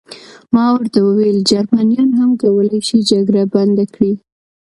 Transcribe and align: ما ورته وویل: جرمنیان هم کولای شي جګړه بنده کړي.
ما 0.53 0.65
ورته 0.75 0.99
وویل: 1.03 1.37
جرمنیان 1.51 2.09
هم 2.19 2.29
کولای 2.41 2.81
شي 2.87 2.97
جګړه 3.11 3.43
بنده 3.53 3.85
کړي. 3.93 4.13